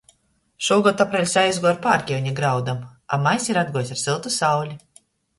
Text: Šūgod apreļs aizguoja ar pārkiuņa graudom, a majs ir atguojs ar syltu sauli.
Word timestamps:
Šūgod 0.67 1.01
apreļs 1.03 1.33
aizguoja 1.41 1.73
ar 1.75 1.81
pārkiuņa 1.83 2.33
graudom, 2.39 2.79
a 3.17 3.19
majs 3.25 3.45
ir 3.51 3.59
atguojs 3.63 3.93
ar 3.97 4.01
syltu 4.05 4.33
sauli. 4.37 4.73